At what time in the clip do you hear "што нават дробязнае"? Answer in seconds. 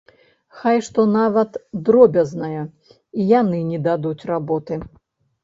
0.87-2.63